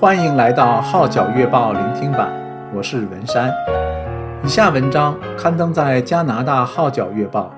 [0.00, 2.32] 欢迎来到《号角月报》聆听版，
[2.74, 3.52] 我是文山。
[4.42, 7.52] 以下文章刊登在加拿大《号角月报》，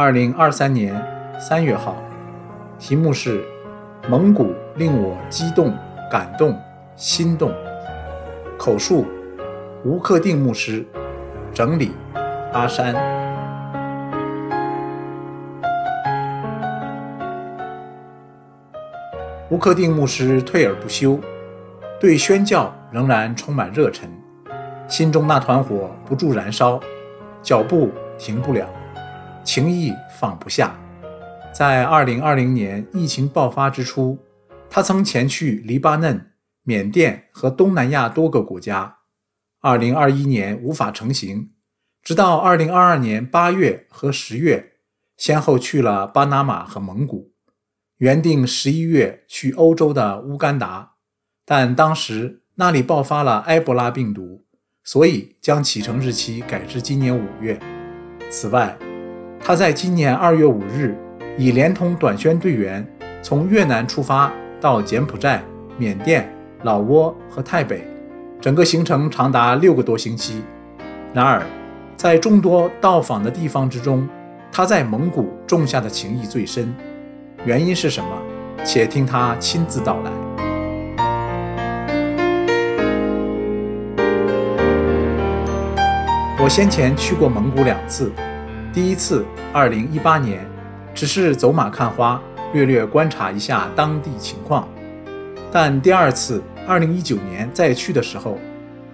[0.00, 0.94] 二零二三年
[1.40, 1.96] 三月号，
[2.78, 3.40] 题目是
[4.08, 5.74] 《蒙古令我激动、
[6.08, 6.56] 感动、
[6.94, 7.50] 心动》，
[8.56, 9.04] 口述
[9.84, 10.86] 吴克定牧师，
[11.52, 11.90] 整理
[12.52, 12.94] 阿山。
[19.48, 21.18] 吴克定牧师退而不休。
[22.00, 24.08] 对宣教仍然充满热忱，
[24.88, 26.80] 心中那团火不住燃烧，
[27.42, 28.66] 脚步停不了，
[29.44, 30.74] 情谊放不下。
[31.52, 34.18] 在2020年疫情爆发之初，
[34.70, 36.32] 他曾前去黎巴嫩、
[36.62, 38.96] 缅甸和东南亚多个国家。
[39.60, 41.50] 2021年无法成行，
[42.02, 44.72] 直到2022年8月和10月，
[45.18, 47.34] 先后去了巴拿马和蒙古，
[47.98, 50.92] 原定11月去欧洲的乌干达。
[51.52, 54.40] 但当时那里爆发了埃博拉病毒，
[54.84, 57.58] 所以将启程日期改至今年五月。
[58.30, 58.78] 此外，
[59.40, 60.96] 他在今年二月五日
[61.36, 62.88] 已连同短宣队员
[63.20, 65.42] 从越南出发到柬埔寨、
[65.76, 67.84] 缅甸、老挝和泰北，
[68.40, 70.44] 整个行程长达六个多星期。
[71.12, 71.44] 然而，
[71.96, 74.08] 在众多到访的地方之中，
[74.52, 76.72] 他在蒙古种下的情谊最深。
[77.44, 78.22] 原因是什么？
[78.64, 80.12] 且听他亲自道来。
[86.42, 88.10] 我先前去过蒙古两次，
[88.72, 90.40] 第一次2018年，
[90.94, 92.18] 只是走马看花，
[92.54, 94.66] 略略观察一下当地情况；
[95.52, 98.38] 但第二次2019年再去的时候，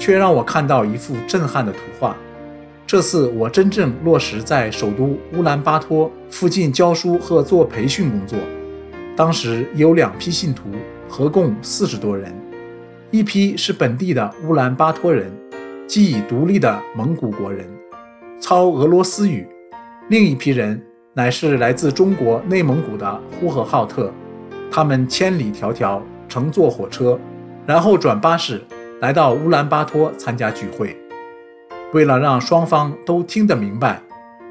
[0.00, 2.16] 却让我看到一幅震撼的图画。
[2.84, 8.36] 这次我真正落实在首都乌兰巴托附近教书和做培训工作，
[9.14, 10.64] 当时有两批信徒，
[11.08, 12.34] 合共四十多人，
[13.12, 15.30] 一批是本地的乌兰巴托人。
[15.88, 17.66] 即已独立的蒙古国人，
[18.38, 19.46] 操俄罗斯语；
[20.10, 20.78] 另一批人
[21.14, 24.12] 乃是来自中国内蒙古的呼和浩特，
[24.70, 27.18] 他们千里迢迢乘坐火车，
[27.64, 28.60] 然后转巴士
[29.00, 30.94] 来到乌兰巴托参加聚会。
[31.94, 33.98] 为了让双方都听得明白，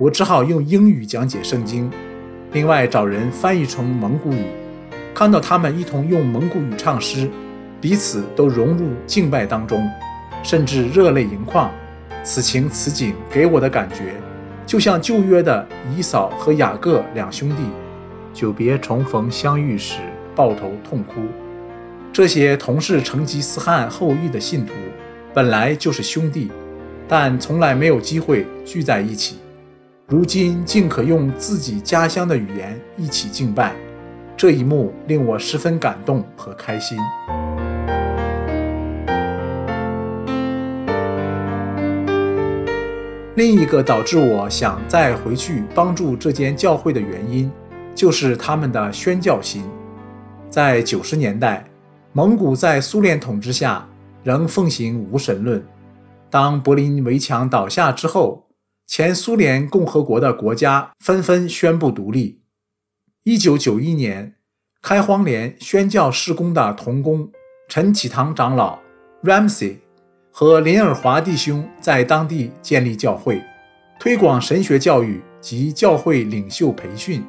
[0.00, 1.88] 我只好用英语讲解圣经，
[2.50, 4.46] 另外找人翻译成蒙古语。
[5.14, 7.30] 看到他们一同用蒙古语唱诗，
[7.80, 9.88] 彼此都融入敬拜当中。
[10.42, 11.70] 甚至热泪盈眶，
[12.24, 14.14] 此情此景给我的感觉，
[14.66, 17.62] 就像旧约的以扫和雅各两兄弟，
[18.32, 20.00] 久别重逢相遇时
[20.34, 21.20] 抱头痛哭。
[22.12, 24.72] 这些同是成吉思汗后裔的信徒，
[25.32, 26.50] 本来就是兄弟，
[27.06, 29.38] 但从来没有机会聚在一起，
[30.08, 33.74] 如今竟可用自己家乡的语言一起敬拜，
[34.36, 36.98] 这一幕令我十分感动和开心。
[43.40, 47.50] 另一个导致我想再回去帮助这间教会的原因，
[47.94, 49.64] 就是他们的宣教心。
[50.50, 51.66] 在九十年代，
[52.12, 53.88] 蒙古在苏联统治下
[54.22, 55.66] 仍奉行无神论。
[56.28, 58.46] 当柏林围墙倒下之后，
[58.86, 62.42] 前苏联共和国的国家纷纷宣布独立。
[63.24, 64.34] 一九九一年，
[64.82, 67.30] 开荒连宣教事工的同工
[67.70, 68.80] 陈启堂长老
[69.24, 69.78] Ramsey。
[70.32, 73.42] 和林尔华弟兄在当地建立教会，
[73.98, 77.22] 推广神学教育及教会领袖培训。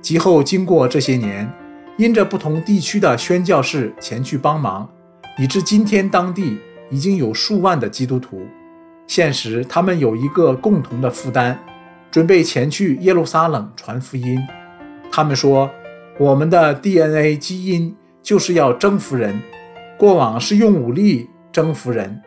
[0.00, 1.50] 及后经过这些年，
[1.96, 4.88] 因着不同地区的宣教士前去帮忙，
[5.38, 6.58] 以致今天当地
[6.90, 8.42] 已经有数万的基督徒。
[9.06, 11.56] 现时他们有一个共同的负担，
[12.10, 14.40] 准备前去耶路撒冷传福音。
[15.12, 15.70] 他们说
[16.18, 19.40] ：“我们的 DNA 基因就是要征服人，
[19.98, 22.20] 过往是用武力。”征服人，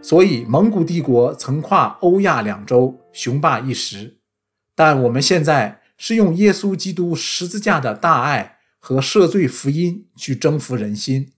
[0.00, 4.18] 所以蒙古帝国曾跨欧亚两洲，雄霸一时。
[4.76, 11.32] 但我们现在是用耶稣基督十字架的大爱和赦罪福音去征服人心。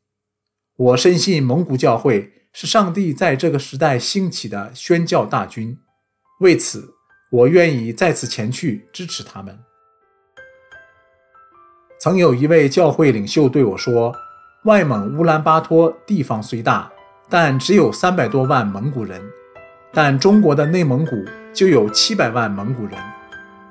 [0.76, 5.78] 我深信蒙古教会是上帝在这个时代兴起的宣教大军，
[6.40, 6.92] 为此
[7.30, 9.58] 我愿意再次前去支持他们。
[11.98, 14.14] 曾有一位教会领袖对我说
[14.66, 16.92] ：“外蒙乌兰巴托地方虽大。”
[17.28, 19.20] 但只有三百多万蒙古人，
[19.92, 22.98] 但中国的内蒙古就有七百万蒙古人，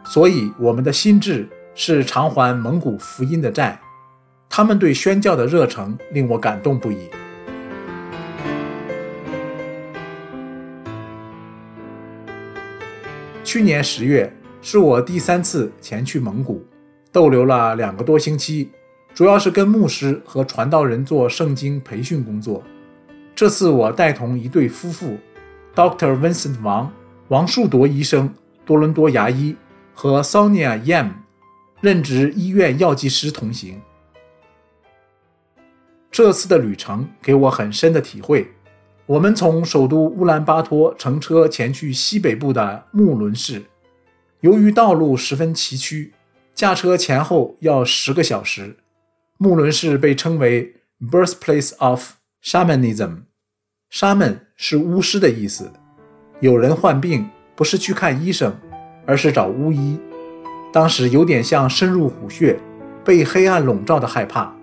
[0.04, 3.80] 所以我们的心志是偿还蒙古福音的债。
[4.50, 7.10] 他们对宣教的热诚令我感动不已。
[13.44, 16.66] 去年十月是我第三次前去蒙古，
[17.12, 18.70] 逗留了两个多星期，
[19.14, 22.64] 主要是跟牧师和传道人做圣经培训工作。
[23.42, 25.18] 这次我带同一对夫妇
[25.74, 26.16] ，Dr.
[26.16, 26.94] Vincent 王
[27.30, 28.32] 王树铎医生，
[28.64, 29.56] 多伦多牙医
[29.96, 31.10] 和 Sonia Yam
[31.80, 33.82] 任职医院药剂师同行。
[36.12, 38.48] 这次的旅程给我很深的体会。
[39.08, 43.64] 我们从首都乌兰巴托乘车前去西北部的穆伦市，
[44.42, 46.12] 由于道路十分崎岖，
[46.54, 48.78] 驾车前后要十个小时。
[49.40, 52.12] 穆伦市被称为 Birthplace of
[52.44, 53.24] Shamanism，
[53.92, 55.70] 沙门是巫师的意思。
[56.40, 58.58] 有人患病，不是去看医生，
[59.06, 60.00] 而是找巫医。
[60.72, 62.58] 当时有点像深入虎穴，
[63.04, 64.56] 被黑暗笼罩的害怕。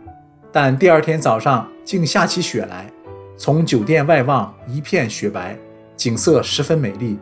[0.51, 2.91] 但第二天早上竟下起雪来，
[3.37, 5.59] 从酒店外望一片雪白，
[5.95, 7.19] 景色十分美丽。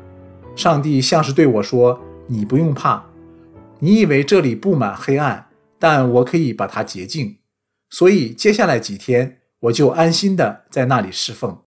[0.55, 3.05] 上帝像是对我说：“你不用怕，
[3.81, 7.39] 你以为这里布满黑暗，但我可以把它洁净。”
[7.91, 11.63] 所以接下来几天我就安心的在那里侍奉。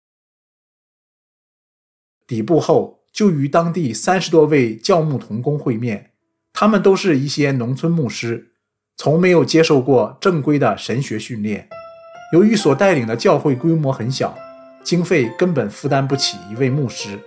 [2.26, 6.11] 底部后就与当地三十多位教牧童工会面，
[6.53, 8.53] 他们都是一些农村牧师。
[8.97, 11.69] 从没有接受过正规的神学训练，
[12.32, 14.37] 由于所带领的教会规模很小，
[14.85, 17.19] 经费根本负担不起一位牧师，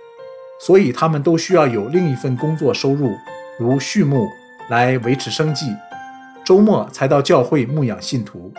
[0.58, 3.14] 所以他们都需要有另一份工作收入，
[3.58, 4.26] 如畜牧
[4.70, 5.66] 来维持生计，
[6.42, 8.50] 周末才到教会牧养信徒。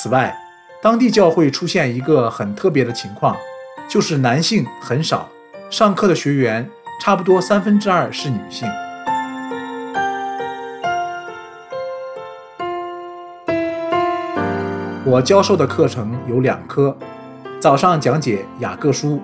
[0.00, 0.34] 此外，
[0.82, 3.36] 当地教会出现一个很特别的情况，
[3.90, 5.28] 就是男性很少，
[5.70, 6.66] 上课的学员
[6.98, 8.66] 差不多三分之二是女性。
[15.04, 16.96] 我教授的课程有两科，
[17.60, 19.20] 早上讲解雅各书，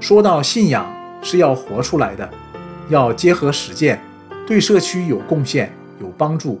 [0.00, 0.86] 说到信仰
[1.20, 2.26] 是要活出来的，
[2.88, 4.00] 要结合实践，
[4.46, 6.58] 对社区有贡献、有帮助。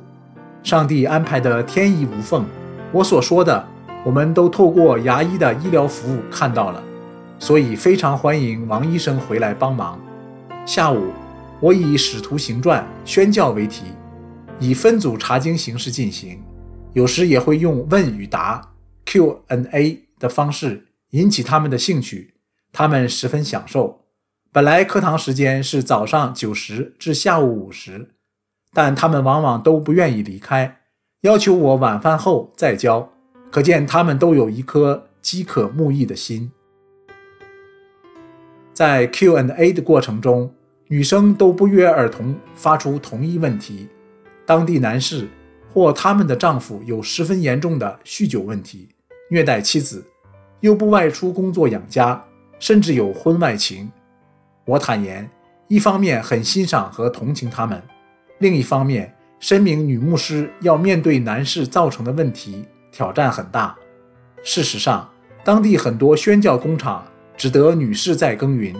[0.62, 2.44] 上帝安排的天衣无缝，
[2.92, 3.66] 我所说的，
[4.04, 6.82] 我们都透过牙医的医疗服务看到了，
[7.42, 10.00] 所以非常欢迎王医生回来帮忙。
[10.64, 11.10] 下午，
[11.58, 13.86] 我以《使徒行传》宣教为题，
[14.60, 16.40] 以分组查经形式进行。
[16.92, 18.62] 有时也会用问与答
[19.06, 22.34] （Q&A） 的方式引起他们的兴趣，
[22.72, 24.02] 他们十分享受。
[24.52, 28.10] 本来课堂时间是早上九时至下午五时，
[28.72, 30.76] 但他们往往都不愿意离开，
[31.22, 33.10] 要求我晚饭后再教。
[33.50, 36.52] 可见他们都有一颗饥渴慕义的心。
[38.82, 40.52] 在 Q&A 的过程中，
[40.88, 43.86] 女生都不约而同发出同一问题：
[44.44, 45.28] 当地男士。
[45.72, 48.88] 或他们的丈夫有十分严重的酗酒问题，
[49.30, 50.04] 虐待妻子，
[50.58, 52.20] 又不外出工作养家，
[52.58, 53.88] 甚至有婚外情。
[54.64, 55.30] 我坦言，
[55.68, 57.80] 一方面很欣赏和同情他们，
[58.40, 63.76] 另一方面申明女牧师要面对男士造成的问题，挑战很大。
[64.42, 65.08] 事实上，
[65.44, 67.06] 当地很多宣教工厂
[67.42, 68.72] 只得女士在耕耘，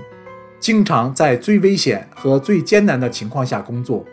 [0.61, 4.05] 经常在最危险和最艰难的情况下工作。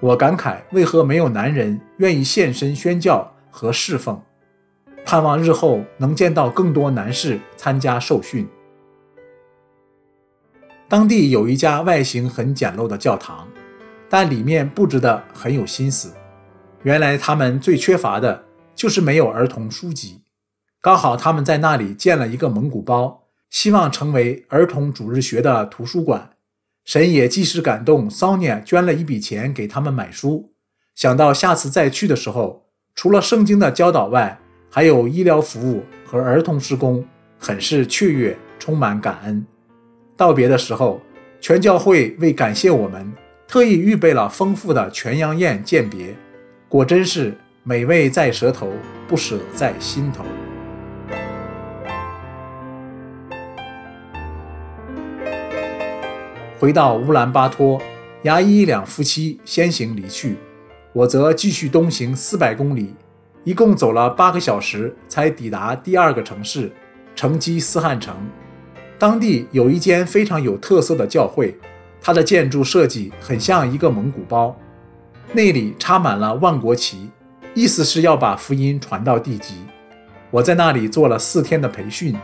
[0.00, 4.20] 我感慨，为何没有男人愿意献身宣教和侍奉？
[5.06, 8.46] 盼望日后能见到更多男士参加受训。
[10.90, 13.48] 当地有一家外形很简陋的教堂，
[14.10, 16.12] 但里面布置的很有心思。
[16.82, 18.44] 原来他们最缺乏的
[18.74, 20.20] 就是没有儿童书籍，
[20.82, 23.22] 刚好他们在那里建了一个蒙古包，
[23.56, 26.32] 希望成为儿童主日学的图书馆。
[26.84, 30.52] 神也既是感动，Sonia 捐了一笔钱给他们买书。
[30.94, 34.38] 想到下次再去的时候，除了圣经的教导外，
[34.70, 37.02] 还有医疗服务和儿童施工，
[37.38, 39.42] 很是雀跃，充满感恩。
[40.18, 41.00] 道别的时候，
[41.40, 43.10] 全教会为感谢我们，
[43.48, 46.14] 特意预备了丰富的全羊宴饯别，
[46.68, 48.70] 果真是美味在舌头，
[49.08, 50.26] 不舍在心头。
[56.58, 57.78] 回到乌兰巴托，
[58.22, 60.36] 牙医两夫妻先行离去，
[60.94, 62.94] 我则继续东行四百公里，
[63.44, 66.72] 一共走了八个小时才抵达第二个城市
[67.14, 68.16] 成吉思汗城。
[68.98, 71.54] 当地有一间非常有特色的教会，
[72.00, 74.56] 它的建筑设计很像一个蒙古包，
[75.34, 77.10] 内里插满了万国旗，
[77.52, 79.56] 意思是要把福音传到地极。
[80.30, 82.16] 我在那里做了四天的培训，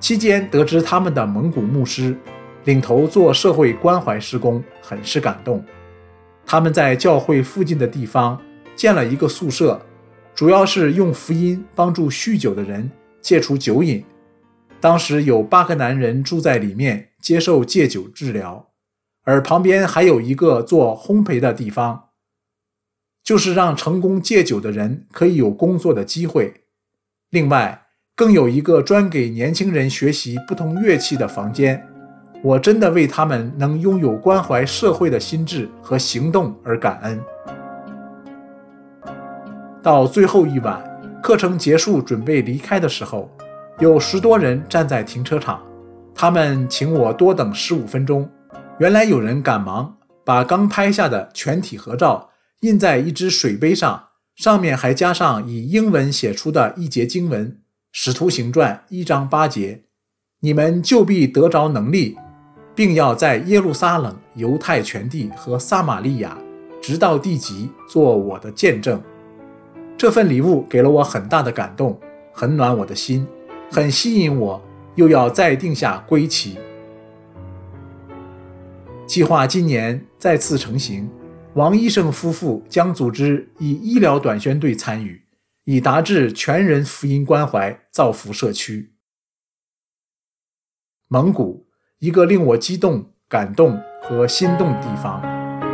[0.00, 2.16] 期间得知他们的蒙古牧师。
[2.64, 5.64] 领头做社会关怀施工，很是感动。
[6.46, 8.40] 他们在教会附近的地方
[8.74, 9.80] 建了一个宿舍，
[10.34, 12.90] 主要是用福音帮助酗酒的人
[13.20, 14.04] 戒除酒瘾。
[14.80, 18.68] 当时有八个男人住在里面接受戒酒治疗，
[19.22, 22.08] 而旁边还有一个做烘焙的地方。
[23.22, 26.52] 就是让成功戒酒的人可以有工作的机会。
[27.30, 31.88] 另外，更有一个专给年轻人学习不同乐器的房间。
[32.44, 37.18] 我真的为他们能拥有关怀社会的心智和行动而感恩。
[39.82, 40.84] 到最后一晚，
[41.22, 43.30] 课程结束，准备离开的时候，
[43.78, 45.62] 有十多人站在停车场，
[46.14, 48.28] 他们请我多等十五分钟。
[48.78, 52.28] 原来有人赶忙把刚拍下的全体合照
[52.60, 57.50] 印在一只水杯上，上面还加上以英文写出的一节经文：
[57.90, 59.84] 《使徒行传》一章八节，
[60.40, 62.18] 你们就必得着能力。
[62.74, 66.36] 并要在耶路撒冷、犹太全地和撒玛利亚，
[66.82, 69.00] 直到地极，做我的见证。
[69.96, 71.98] 这份礼物给了我很大的感动，
[72.32, 73.26] 很暖我的心，
[73.70, 74.60] 很吸引我，
[74.96, 76.58] 又要再定下归期。
[79.06, 81.08] 计划今年再次成行，
[81.54, 85.22] 王医生夫妇将组织以医疗短宣队参与，
[85.64, 88.94] 以达至全人福音关怀，造福社区。
[91.06, 91.64] 蒙古。
[92.04, 95.22] 一个令我激动、感动和心动地方，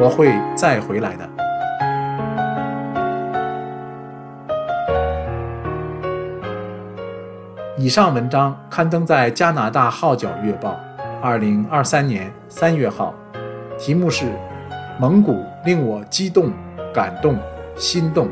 [0.00, 1.28] 我会再回来的。
[7.76, 10.78] 以上文章刊登在加拿大《号角月报》，
[11.20, 13.12] 二零二三年三月号，
[13.76, 14.26] 题目是
[15.00, 16.52] 《蒙古令我激动、
[16.94, 17.36] 感动、
[17.74, 18.28] 心动》，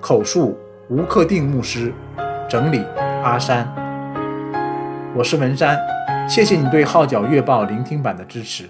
[0.00, 0.56] 口述
[0.88, 1.92] 吴克定牧师，
[2.48, 2.84] 整理
[3.24, 3.66] 阿山，
[5.16, 5.76] 我是文山。
[6.28, 8.68] 谢谢你对《号角月报》聆听版的支持。